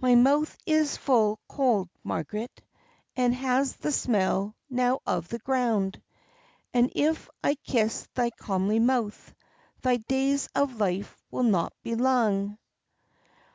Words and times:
"My 0.00 0.14
mouth 0.14 0.56
it 0.64 0.72
is 0.72 0.96
full 0.96 1.38
cold, 1.46 1.90
Margaret, 2.02 2.62
It 3.14 3.32
has 3.34 3.76
the 3.76 3.92
smell, 3.92 4.56
now, 4.70 5.00
of 5.06 5.28
the 5.28 5.38
ground; 5.38 6.00
And 6.72 6.90
if 6.96 7.28
I 7.44 7.56
kiss 7.56 8.08
thy 8.14 8.30
comely 8.30 8.78
mouth, 8.78 9.34
Thy 9.82 9.98
days 9.98 10.48
of 10.54 10.80
life 10.80 11.14
will 11.30 11.42
not 11.42 11.74
be 11.82 11.94
lang. 11.94 12.56